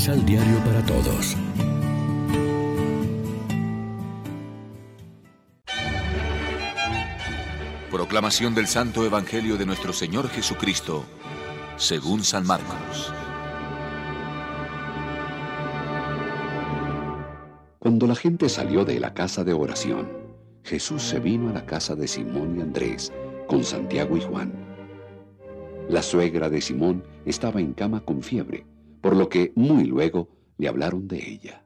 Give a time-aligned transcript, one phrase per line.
[0.00, 1.36] Misal Diario para Todos.
[7.90, 11.04] Proclamación del Santo Evangelio de nuestro Señor Jesucristo,
[11.76, 13.12] según San Marcos.
[17.78, 20.08] Cuando la gente salió de la casa de oración,
[20.64, 23.12] Jesús se vino a la casa de Simón y Andrés
[23.46, 24.50] con Santiago y Juan.
[25.90, 28.64] La suegra de Simón estaba en cama con fiebre,
[29.00, 30.28] por lo que muy luego
[30.58, 31.64] le hablaron de ella.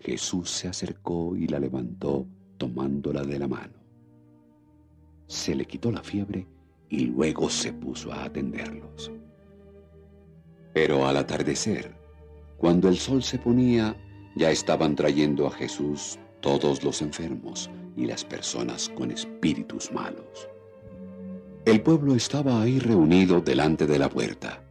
[0.00, 2.26] Jesús se acercó y la levantó
[2.56, 3.74] tomándola de la mano.
[5.26, 6.46] Se le quitó la fiebre
[6.88, 9.12] y luego se puso a atenderlos.
[10.72, 11.94] Pero al atardecer,
[12.56, 13.96] cuando el sol se ponía,
[14.36, 20.48] ya estaban trayendo a Jesús todos los enfermos y las personas con espíritus malos.
[21.64, 24.64] El pueblo estaba ahí reunido delante de la puerta.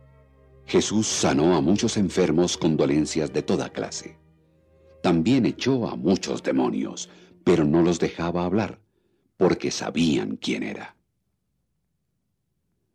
[0.68, 4.18] Jesús sanó a muchos enfermos con dolencias de toda clase.
[5.02, 7.10] También echó a muchos demonios,
[7.46, 8.82] pero no los dejaba hablar,
[9.38, 10.98] porque sabían quién era.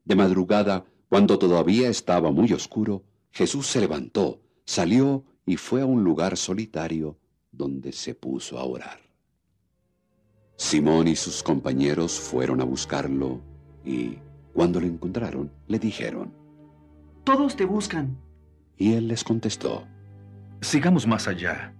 [0.04, 6.04] De madrugada, cuando todavía estaba muy oscuro, Jesús se levantó, salió y fue a un
[6.04, 7.16] lugar solitario
[7.52, 9.00] donde se puso a orar.
[10.56, 13.40] Simón y sus compañeros fueron a buscarlo
[13.82, 14.18] y,
[14.52, 16.41] cuando lo encontraron, le dijeron,
[17.24, 18.18] Todos te buscan.
[18.76, 19.86] Y él les contestó,
[20.60, 21.74] Sigamos más allá.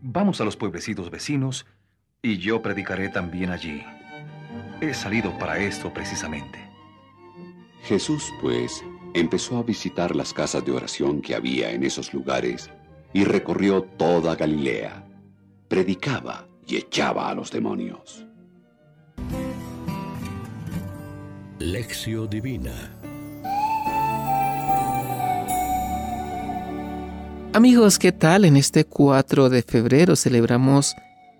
[0.00, 1.66] Vamos a los pueblecitos vecinos
[2.22, 3.82] y yo predicaré también allí.
[4.80, 6.58] He salido para esto precisamente.
[7.82, 8.82] Jesús, pues,
[9.14, 12.70] empezó a visitar las casas de oración que había en esos lugares
[13.12, 15.06] y recorrió toda Galilea.
[15.68, 18.26] Predicaba y echaba a los demonios.
[21.58, 22.95] Lección Divina
[27.56, 28.44] Amigos, ¿qué tal?
[28.44, 30.94] En este 4 de febrero celebramos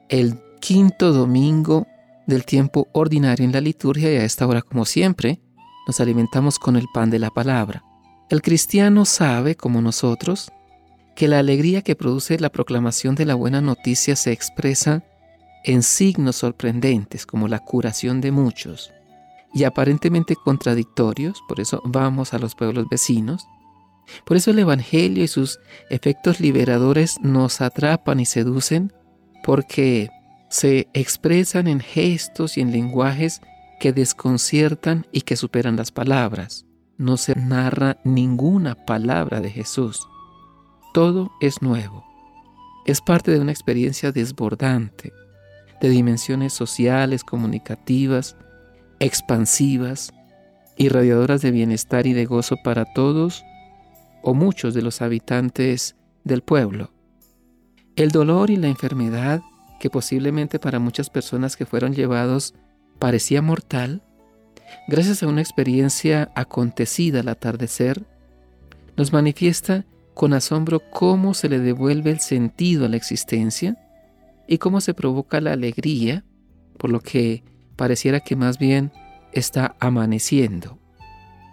[0.08, 1.86] el quinto domingo
[2.26, 5.42] del tiempo ordinario en la liturgia y a esta hora, como siempre,
[5.86, 7.84] nos alimentamos con el pan de la palabra.
[8.30, 10.50] El cristiano sabe, como nosotros,
[11.14, 15.04] que la alegría que produce la proclamación de la buena noticia se expresa
[15.64, 18.90] en signos sorprendentes como la curación de muchos
[19.52, 23.46] y aparentemente contradictorios, por eso vamos a los pueblos vecinos,
[24.24, 28.92] por eso el Evangelio y sus efectos liberadores nos atrapan y seducen
[29.42, 30.10] porque
[30.48, 33.40] se expresan en gestos y en lenguajes
[33.80, 36.66] que desconciertan y que superan las palabras.
[36.98, 40.08] No se narra ninguna palabra de Jesús.
[40.94, 42.04] Todo es nuevo.
[42.86, 45.12] Es parte de una experiencia desbordante,
[45.80, 48.36] de dimensiones sociales, comunicativas,
[48.98, 50.12] expansivas,
[50.78, 53.44] irradiadoras de bienestar y de gozo para todos
[54.26, 55.94] o muchos de los habitantes
[56.24, 56.90] del pueblo.
[57.94, 59.40] El dolor y la enfermedad,
[59.78, 62.52] que posiblemente para muchas personas que fueron llevados
[62.98, 64.02] parecía mortal,
[64.88, 68.04] gracias a una experiencia acontecida al atardecer,
[68.96, 73.76] nos manifiesta con asombro cómo se le devuelve el sentido a la existencia
[74.48, 76.24] y cómo se provoca la alegría,
[76.78, 77.44] por lo que
[77.76, 78.90] pareciera que más bien
[79.32, 80.80] está amaneciendo.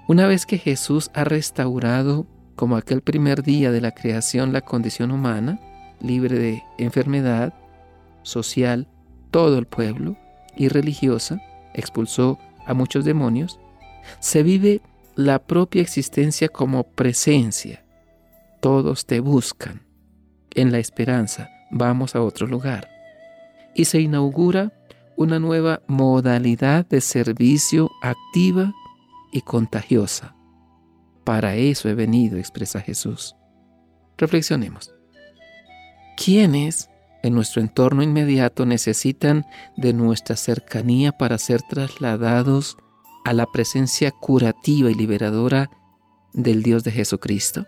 [0.08, 2.26] Una vez que Jesús ha restaurado
[2.56, 5.60] como aquel primer día de la creación la condición humana,
[6.02, 7.54] libre de enfermedad,
[8.24, 8.88] social,
[9.32, 10.18] todo el pueblo,
[10.56, 11.42] y religiosa,
[11.74, 13.60] expulsó a muchos demonios,
[14.20, 14.82] se vive
[15.16, 17.84] la propia existencia como presencia.
[18.62, 19.82] Todos te buscan.
[20.52, 22.88] En la esperanza, vamos a otro lugar.
[23.76, 24.72] Y se inaugura
[25.18, 28.74] una nueva modalidad de servicio activa
[29.32, 30.36] y contagiosa
[31.24, 33.36] para eso he venido, expresa Jesús.
[34.18, 34.94] Reflexionemos.
[36.18, 36.90] ¿Quiénes
[37.24, 39.46] en nuestro entorno inmediato necesitan
[39.78, 42.78] de nuestra cercanía para ser trasladados
[43.26, 45.70] a la presencia curativa y liberadora
[46.34, 47.66] del Dios de Jesucristo?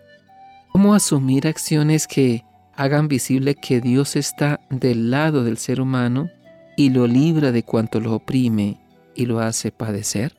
[0.71, 2.43] ¿Cómo asumir acciones que
[2.75, 6.29] hagan visible que Dios está del lado del ser humano
[6.75, 8.81] y lo libra de cuanto lo oprime
[9.15, 10.35] y lo hace padecer?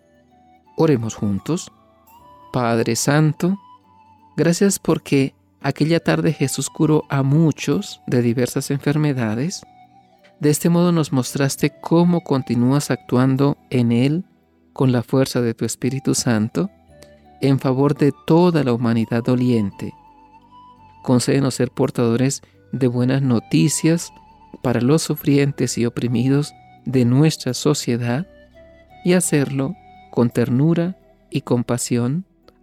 [0.76, 1.72] Oremos juntos.
[2.56, 3.58] Padre Santo,
[4.34, 9.60] gracias porque aquella tarde Jesús curó a muchos de diversas enfermedades.
[10.40, 14.24] De este modo nos mostraste cómo continúas actuando en Él
[14.72, 16.70] con la fuerza de tu Espíritu Santo
[17.42, 19.92] en favor de toda la humanidad doliente.
[21.02, 22.40] Concédenos ser portadores
[22.72, 24.14] de buenas noticias
[24.62, 26.54] para los sufrientes y oprimidos
[26.86, 28.26] de nuestra sociedad
[29.04, 29.76] y hacerlo
[30.10, 30.96] con ternura
[31.28, 32.24] y compasión